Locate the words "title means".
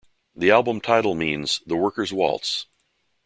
0.81-1.61